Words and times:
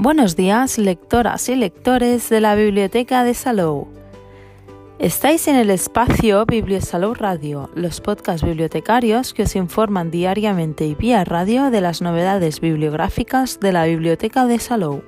Buenos 0.00 0.36
días, 0.36 0.78
lectoras 0.78 1.48
y 1.48 1.56
lectores 1.56 2.28
de 2.30 2.40
la 2.40 2.54
Biblioteca 2.54 3.24
de 3.24 3.34
Salou. 3.34 3.88
Estáis 5.00 5.48
en 5.48 5.56
el 5.56 5.70
espacio 5.70 6.46
Bibliosalou 6.46 7.14
Radio, 7.14 7.68
los 7.74 8.00
podcasts 8.00 8.46
bibliotecarios 8.46 9.34
que 9.34 9.42
os 9.42 9.56
informan 9.56 10.12
diariamente 10.12 10.86
y 10.86 10.94
vía 10.94 11.24
radio 11.24 11.72
de 11.72 11.80
las 11.80 12.00
novedades 12.00 12.60
bibliográficas 12.60 13.58
de 13.58 13.72
la 13.72 13.86
Biblioteca 13.86 14.46
de 14.46 14.60
Salou. 14.60 15.02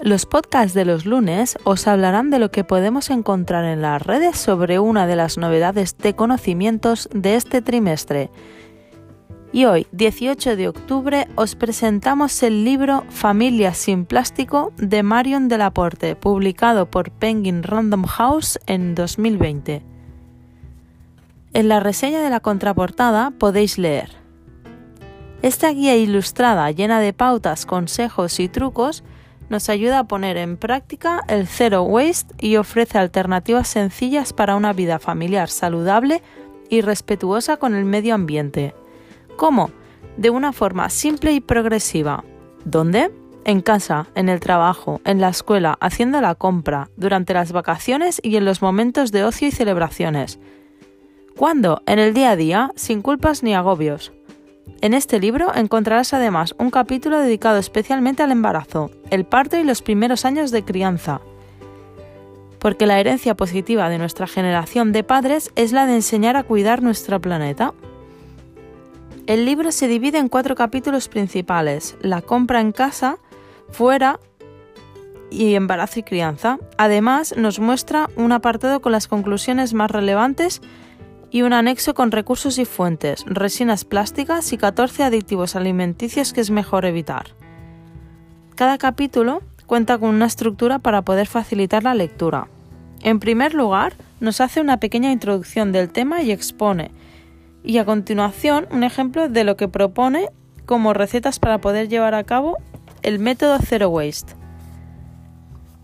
Los 0.00 0.24
podcasts 0.24 0.74
de 0.74 0.84
los 0.84 1.04
lunes 1.04 1.58
os 1.64 1.88
hablarán 1.88 2.30
de 2.30 2.38
lo 2.38 2.52
que 2.52 2.62
podemos 2.62 3.10
encontrar 3.10 3.64
en 3.64 3.82
las 3.82 4.00
redes 4.00 4.36
sobre 4.38 4.78
una 4.78 5.08
de 5.08 5.16
las 5.16 5.36
novedades 5.36 5.98
de 5.98 6.14
conocimientos 6.14 7.08
de 7.12 7.34
este 7.34 7.60
trimestre 7.60 8.30
y 9.54 9.66
hoy, 9.66 9.86
18 9.92 10.56
de 10.56 10.66
octubre, 10.66 11.28
os 11.36 11.54
presentamos 11.54 12.42
el 12.42 12.64
libro 12.64 13.04
Familia 13.08 13.72
sin 13.72 14.04
plástico 14.04 14.72
de 14.78 15.04
Marion 15.04 15.46
Delaporte, 15.46 16.16
publicado 16.16 16.90
por 16.90 17.12
Penguin 17.12 17.62
Random 17.62 18.02
House 18.04 18.58
en 18.66 18.96
2020. 18.96 19.84
En 21.52 21.68
la 21.68 21.78
reseña 21.78 22.20
de 22.20 22.30
la 22.30 22.40
contraportada 22.40 23.30
podéis 23.30 23.78
leer 23.78 24.10
Esta 25.40 25.70
guía 25.70 25.94
ilustrada 25.94 26.68
llena 26.72 26.98
de 26.98 27.12
pautas, 27.12 27.64
consejos 27.64 28.40
y 28.40 28.48
trucos 28.48 29.04
nos 29.50 29.68
ayuda 29.68 30.00
a 30.00 30.04
poner 30.08 30.36
en 30.36 30.56
práctica 30.56 31.22
el 31.28 31.46
Zero 31.46 31.84
Waste 31.84 32.34
y 32.44 32.56
ofrece 32.56 32.98
alternativas 32.98 33.68
sencillas 33.68 34.32
para 34.32 34.56
una 34.56 34.72
vida 34.72 34.98
familiar 34.98 35.48
saludable 35.48 36.24
y 36.68 36.80
respetuosa 36.80 37.56
con 37.56 37.76
el 37.76 37.84
medio 37.84 38.16
ambiente. 38.16 38.74
¿Cómo? 39.36 39.70
De 40.16 40.30
una 40.30 40.52
forma 40.52 40.90
simple 40.90 41.32
y 41.32 41.40
progresiva. 41.40 42.24
¿Dónde? 42.64 43.10
En 43.44 43.60
casa, 43.60 44.06
en 44.14 44.28
el 44.28 44.40
trabajo, 44.40 45.00
en 45.04 45.20
la 45.20 45.28
escuela, 45.28 45.76
haciendo 45.80 46.20
la 46.20 46.34
compra, 46.34 46.88
durante 46.96 47.34
las 47.34 47.52
vacaciones 47.52 48.20
y 48.22 48.36
en 48.36 48.44
los 48.44 48.62
momentos 48.62 49.12
de 49.12 49.24
ocio 49.24 49.48
y 49.48 49.50
celebraciones. 49.50 50.38
¿Cuándo? 51.36 51.82
En 51.86 51.98
el 51.98 52.14
día 52.14 52.30
a 52.30 52.36
día, 52.36 52.70
sin 52.76 53.02
culpas 53.02 53.42
ni 53.42 53.54
agobios. 53.54 54.12
En 54.80 54.94
este 54.94 55.18
libro 55.18 55.54
encontrarás 55.54 56.14
además 56.14 56.54
un 56.58 56.70
capítulo 56.70 57.18
dedicado 57.18 57.58
especialmente 57.58 58.22
al 58.22 58.32
embarazo, 58.32 58.90
el 59.10 59.24
parto 59.24 59.56
y 59.56 59.64
los 59.64 59.82
primeros 59.82 60.24
años 60.24 60.50
de 60.50 60.64
crianza. 60.64 61.20
Porque 62.58 62.86
la 62.86 63.00
herencia 63.00 63.34
positiva 63.34 63.88
de 63.88 63.98
nuestra 63.98 64.26
generación 64.26 64.92
de 64.92 65.04
padres 65.04 65.50
es 65.56 65.72
la 65.72 65.86
de 65.86 65.96
enseñar 65.96 66.36
a 66.36 66.44
cuidar 66.44 66.82
nuestro 66.82 67.20
planeta. 67.20 67.74
El 69.26 69.46
libro 69.46 69.72
se 69.72 69.88
divide 69.88 70.18
en 70.18 70.28
cuatro 70.28 70.54
capítulos 70.54 71.08
principales, 71.08 71.96
la 72.02 72.20
compra 72.20 72.60
en 72.60 72.72
casa, 72.72 73.16
fuera 73.70 74.20
y 75.30 75.54
embarazo 75.54 76.00
y 76.00 76.02
crianza. 76.02 76.58
Además, 76.76 77.34
nos 77.34 77.58
muestra 77.58 78.10
un 78.16 78.32
apartado 78.32 78.80
con 78.80 78.92
las 78.92 79.08
conclusiones 79.08 79.72
más 79.72 79.90
relevantes 79.90 80.60
y 81.30 81.40
un 81.40 81.54
anexo 81.54 81.94
con 81.94 82.10
recursos 82.10 82.58
y 82.58 82.66
fuentes, 82.66 83.24
resinas 83.26 83.86
plásticas 83.86 84.52
y 84.52 84.58
14 84.58 85.04
aditivos 85.04 85.56
alimenticios 85.56 86.34
que 86.34 86.42
es 86.42 86.50
mejor 86.50 86.84
evitar. 86.84 87.28
Cada 88.56 88.76
capítulo 88.76 89.40
cuenta 89.64 89.96
con 89.96 90.10
una 90.10 90.26
estructura 90.26 90.80
para 90.80 91.00
poder 91.00 91.28
facilitar 91.28 91.82
la 91.82 91.94
lectura. 91.94 92.48
En 93.02 93.20
primer 93.20 93.54
lugar, 93.54 93.94
nos 94.20 94.42
hace 94.42 94.60
una 94.60 94.80
pequeña 94.80 95.12
introducción 95.12 95.72
del 95.72 95.88
tema 95.88 96.20
y 96.20 96.30
expone 96.30 96.90
y 97.64 97.78
a 97.78 97.84
continuación 97.84 98.68
un 98.70 98.84
ejemplo 98.84 99.28
de 99.28 99.42
lo 99.42 99.56
que 99.56 99.68
propone 99.68 100.28
como 100.66 100.92
recetas 100.92 101.38
para 101.38 101.58
poder 101.58 101.88
llevar 101.88 102.14
a 102.14 102.24
cabo 102.24 102.58
el 103.02 103.18
método 103.18 103.58
Zero 103.58 103.88
Waste. 103.88 104.34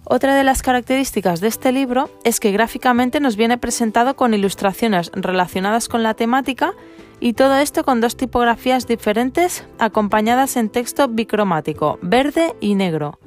Otra 0.05 0.35
de 0.35 0.43
las 0.43 0.63
características 0.63 1.41
de 1.41 1.49
este 1.49 1.71
libro 1.73 2.11
es 2.25 2.41
que 2.41 2.51
gráficamente 2.53 3.21
nos 3.21 3.37
viene 3.37 3.59
presentado 3.59 4.17
con 4.17 4.35
ilustraciones 4.35 5.11
relacionadas 5.15 5.89
con 5.89 6.03
la 6.03 6.15
temática 6.15 6.75
y 7.21 7.35
todo 7.35 7.57
esto 7.59 7.85
con 7.85 8.01
dos 8.01 8.17
tipografías 8.17 8.87
diferentes 8.87 9.65
acompañadas 9.79 10.57
en 10.57 10.69
texto 10.69 11.07
bicromático, 11.07 11.99
verde 12.03 12.57
y 12.61 12.75
negro. 12.75 13.21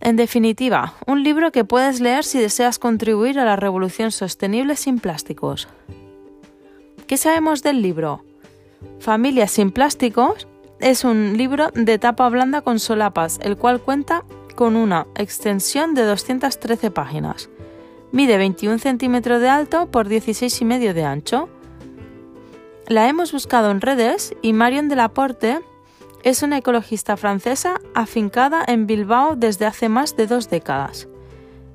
En 0.00 0.16
definitiva, 0.16 0.94
un 1.06 1.22
libro 1.22 1.52
que 1.52 1.64
puedes 1.64 2.00
leer 2.00 2.24
si 2.24 2.38
deseas 2.38 2.78
contribuir 2.78 3.38
a 3.38 3.44
la 3.44 3.56
revolución 3.56 4.10
sostenible 4.10 4.74
sin 4.76 4.98
plásticos. 4.98 5.68
¿Qué 7.06 7.16
sabemos 7.16 7.62
del 7.62 7.82
libro? 7.82 8.24
Familias 8.98 9.52
sin 9.52 9.70
plásticos 9.70 10.48
es 10.80 11.04
un 11.04 11.36
libro 11.36 11.68
de 11.72 12.00
tapa 12.00 12.28
blanda 12.28 12.62
con 12.62 12.80
solapas, 12.80 13.38
el 13.42 13.56
cual 13.56 13.80
cuenta 13.80 14.24
con 14.56 14.74
una 14.74 15.06
extensión 15.14 15.94
de 15.94 16.02
213 16.02 16.90
páginas. 16.90 17.48
Mide 18.10 18.38
21 18.38 18.78
centímetros 18.78 19.40
de 19.40 19.48
alto 19.48 19.88
por 19.88 20.08
16 20.08 20.60
y 20.60 20.64
medio 20.64 20.94
de 20.94 21.04
ancho. 21.04 21.48
La 22.88 23.08
hemos 23.08 23.30
buscado 23.30 23.70
en 23.70 23.80
redes 23.80 24.34
y 24.42 24.52
Marion 24.52 24.88
Delaporte 24.88 25.60
es 26.24 26.42
una 26.42 26.58
ecologista 26.58 27.16
francesa 27.16 27.80
afincada 27.94 28.64
en 28.66 28.88
Bilbao 28.88 29.36
desde 29.36 29.66
hace 29.66 29.88
más 29.88 30.16
de 30.16 30.26
dos 30.26 30.50
décadas. 30.50 31.06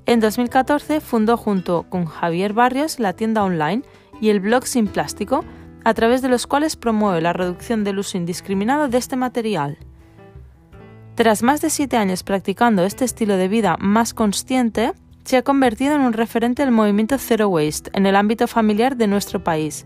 En 0.06 0.20
2014 0.20 1.00
fundó 1.00 1.38
junto 1.38 1.86
con 1.88 2.06
Javier 2.06 2.52
Barrios 2.52 3.00
la 3.00 3.14
tienda 3.14 3.46
online 3.46 3.84
y 4.22 4.30
el 4.30 4.40
blog 4.40 4.66
sin 4.66 4.88
plástico, 4.88 5.44
a 5.84 5.94
través 5.94 6.22
de 6.22 6.30
los 6.30 6.48
cuales 6.48 6.78
promueve 6.78 7.20
la 7.22 7.34
reducción 7.34 7.84
del 7.84 8.00
uso 8.00 8.18
indiscriminado 8.18 8.88
de 8.88 8.98
este 8.98 9.18
material. 9.18 9.78
Tras 11.16 11.44
más 11.44 11.59
de 11.59 11.70
siete 11.70 11.98
años 11.98 12.24
practicando 12.24 12.84
este 12.84 13.04
estilo 13.04 13.36
de 13.36 13.48
vida 13.48 13.76
más 13.80 14.14
consciente, 14.14 14.94
se 15.26 15.38
ha 15.38 15.44
convertido 15.44 15.96
en 15.96 16.02
un 16.02 16.14
referente 16.14 16.64
del 16.64 16.72
movimiento 16.72 17.18
Zero 17.18 17.50
Waste 17.50 17.92
en 17.94 18.06
el 18.06 18.16
ámbito 18.16 18.48
familiar 18.48 18.96
de 18.96 19.08
nuestro 19.08 19.44
país. 19.44 19.86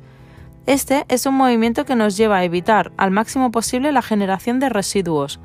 Este 0.65 1.05
es 1.09 1.25
un 1.25 1.35
movimiento 1.35 1.85
que 1.85 1.95
nos 1.95 2.17
lleva 2.17 2.37
a 2.37 2.43
evitar 2.43 2.91
al 2.97 3.11
máximo 3.11 3.51
posible 3.51 3.91
la 3.91 4.01
generación 4.01 4.59
de 4.59 4.69
residuos. 4.69 5.39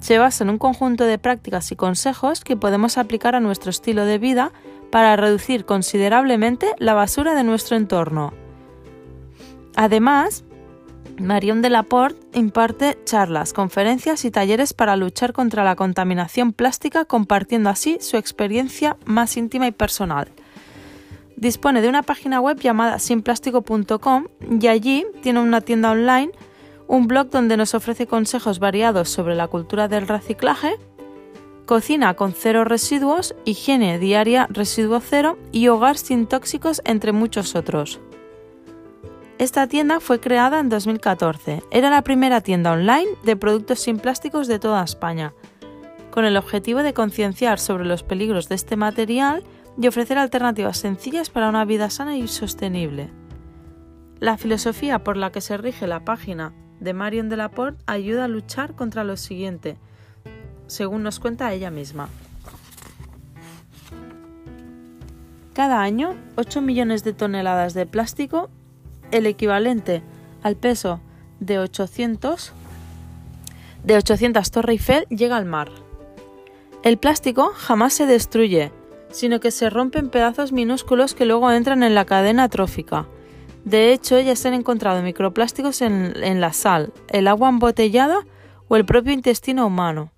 Se 0.00 0.18
basa 0.18 0.44
en 0.44 0.50
un 0.50 0.58
conjunto 0.58 1.04
de 1.04 1.18
prácticas 1.18 1.72
y 1.72 1.76
consejos 1.76 2.44
que 2.44 2.56
podemos 2.56 2.98
aplicar 2.98 3.34
a 3.34 3.40
nuestro 3.40 3.70
estilo 3.70 4.04
de 4.04 4.18
vida 4.18 4.52
para 4.90 5.16
reducir 5.16 5.64
considerablemente 5.64 6.74
la 6.78 6.94
basura 6.94 7.34
de 7.34 7.44
nuestro 7.44 7.76
entorno. 7.76 8.32
Además, 9.76 10.44
Marion 11.20 11.62
Delaporte 11.62 12.38
imparte 12.38 12.98
charlas, 13.04 13.52
conferencias 13.52 14.24
y 14.24 14.30
talleres 14.30 14.72
para 14.72 14.96
luchar 14.96 15.32
contra 15.32 15.64
la 15.64 15.76
contaminación 15.76 16.52
plástica, 16.52 17.04
compartiendo 17.04 17.70
así 17.70 17.98
su 18.00 18.16
experiencia 18.16 18.96
más 19.04 19.36
íntima 19.36 19.66
y 19.66 19.72
personal. 19.72 20.28
Dispone 21.36 21.80
de 21.80 21.88
una 21.88 22.02
página 22.02 22.40
web 22.40 22.58
llamada 22.58 22.98
sinplástico.com 22.98 24.26
y 24.60 24.66
allí 24.66 25.06
tiene 25.22 25.40
una 25.40 25.60
tienda 25.60 25.90
online, 25.90 26.32
un 26.86 27.06
blog 27.06 27.30
donde 27.30 27.56
nos 27.56 27.74
ofrece 27.74 28.06
consejos 28.06 28.58
variados 28.58 29.08
sobre 29.08 29.34
la 29.34 29.46
cultura 29.46 29.88
del 29.88 30.08
reciclaje 30.08 30.76
cocina 31.68 32.14
con 32.14 32.32
cero 32.32 32.64
residuos, 32.64 33.36
higiene 33.44 33.98
diaria 33.98 34.46
residuo 34.48 35.00
cero 35.00 35.38
y 35.52 35.68
hogar 35.68 35.98
sin 35.98 36.26
tóxicos, 36.26 36.80
entre 36.86 37.12
muchos 37.12 37.54
otros. 37.54 38.00
Esta 39.36 39.66
tienda 39.66 40.00
fue 40.00 40.18
creada 40.18 40.60
en 40.60 40.70
2014. 40.70 41.62
Era 41.70 41.90
la 41.90 42.00
primera 42.00 42.40
tienda 42.40 42.72
online 42.72 43.08
de 43.22 43.36
productos 43.36 43.80
sin 43.80 43.98
plásticos 43.98 44.48
de 44.48 44.58
toda 44.58 44.82
España, 44.82 45.34
con 46.10 46.24
el 46.24 46.38
objetivo 46.38 46.82
de 46.82 46.94
concienciar 46.94 47.58
sobre 47.58 47.84
los 47.84 48.02
peligros 48.02 48.48
de 48.48 48.54
este 48.54 48.76
material 48.76 49.44
y 49.78 49.88
ofrecer 49.88 50.16
alternativas 50.16 50.78
sencillas 50.78 51.28
para 51.28 51.50
una 51.50 51.66
vida 51.66 51.90
sana 51.90 52.16
y 52.16 52.28
sostenible. 52.28 53.10
La 54.20 54.38
filosofía 54.38 55.04
por 55.04 55.18
la 55.18 55.32
que 55.32 55.42
se 55.42 55.58
rige 55.58 55.86
la 55.86 56.02
página 56.02 56.54
de 56.80 56.94
Marion 56.94 57.28
Delaporte 57.28 57.84
ayuda 57.86 58.24
a 58.24 58.28
luchar 58.28 58.74
contra 58.74 59.04
lo 59.04 59.18
siguiente, 59.18 59.76
según 60.68 61.02
nos 61.02 61.18
cuenta 61.18 61.52
ella 61.52 61.72
misma. 61.72 62.08
Cada 65.54 65.82
año, 65.82 66.14
8 66.36 66.60
millones 66.60 67.02
de 67.02 67.12
toneladas 67.12 67.74
de 67.74 67.84
plástico, 67.84 68.48
el 69.10 69.26
equivalente 69.26 70.02
al 70.44 70.54
peso 70.54 71.00
de 71.40 71.58
800 71.58 72.52
de 73.82 73.96
800 73.96 74.50
Torre 74.50 74.72
Eiffel, 74.72 75.06
llega 75.08 75.36
al 75.36 75.46
mar. 75.46 75.70
El 76.84 76.96
plástico 76.98 77.52
jamás 77.56 77.94
se 77.94 78.06
destruye, 78.06 78.70
sino 79.10 79.40
que 79.40 79.50
se 79.50 79.68
rompe 79.70 79.98
en 79.98 80.10
pedazos 80.10 80.52
minúsculos 80.52 81.14
que 81.14 81.24
luego 81.24 81.50
entran 81.50 81.82
en 81.82 81.94
la 81.94 82.04
cadena 82.04 82.48
trófica. 82.48 83.06
De 83.64 83.92
hecho, 83.92 84.20
ya 84.20 84.36
se 84.36 84.48
han 84.48 84.54
encontrado 84.54 85.02
microplásticos 85.02 85.82
en, 85.82 86.12
en 86.22 86.40
la 86.40 86.52
sal, 86.52 86.92
el 87.08 87.26
agua 87.26 87.48
embotellada 87.48 88.20
o 88.68 88.76
el 88.76 88.84
propio 88.84 89.12
intestino 89.12 89.66
humano. 89.66 90.12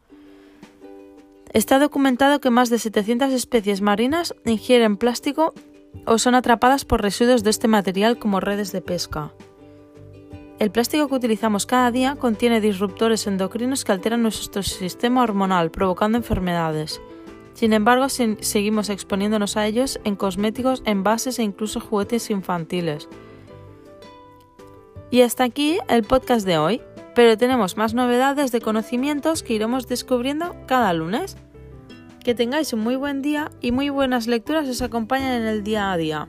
Está 1.52 1.80
documentado 1.80 2.40
que 2.40 2.50
más 2.50 2.70
de 2.70 2.78
700 2.78 3.32
especies 3.32 3.80
marinas 3.80 4.34
ingieren 4.44 4.96
plástico 4.96 5.52
o 6.06 6.18
son 6.18 6.36
atrapadas 6.36 6.84
por 6.84 7.02
residuos 7.02 7.42
de 7.42 7.50
este 7.50 7.66
material 7.66 8.18
como 8.18 8.38
redes 8.38 8.70
de 8.70 8.80
pesca. 8.80 9.32
El 10.60 10.70
plástico 10.70 11.08
que 11.08 11.14
utilizamos 11.14 11.66
cada 11.66 11.90
día 11.90 12.14
contiene 12.14 12.60
disruptores 12.60 13.26
endocrinos 13.26 13.84
que 13.84 13.90
alteran 13.92 14.22
nuestro 14.22 14.62
sistema 14.62 15.22
hormonal, 15.22 15.72
provocando 15.72 16.18
enfermedades. 16.18 17.00
Sin 17.54 17.72
embargo, 17.72 18.08
seguimos 18.08 18.88
exponiéndonos 18.88 19.56
a 19.56 19.66
ellos 19.66 19.98
en 20.04 20.14
cosméticos, 20.14 20.82
envases 20.84 21.40
e 21.40 21.42
incluso 21.42 21.80
juguetes 21.80 22.30
infantiles. 22.30 23.08
Y 25.10 25.22
hasta 25.22 25.42
aquí 25.42 25.78
el 25.88 26.04
podcast 26.04 26.46
de 26.46 26.58
hoy, 26.58 26.80
pero 27.14 27.36
tenemos 27.36 27.76
más 27.76 27.94
novedades 27.94 28.52
de 28.52 28.60
conocimientos 28.60 29.42
que 29.42 29.54
iremos 29.54 29.88
descubriendo 29.88 30.56
cada 30.66 30.92
lunes. 30.92 31.36
Que 32.24 32.34
tengáis 32.34 32.72
un 32.72 32.80
muy 32.80 32.96
buen 32.96 33.22
día 33.22 33.50
y 33.60 33.72
muy 33.72 33.88
buenas 33.88 34.26
lecturas 34.26 34.68
os 34.68 34.82
acompañan 34.82 35.32
en 35.32 35.46
el 35.46 35.62
día 35.62 35.90
a 35.90 35.96
día. 35.96 36.28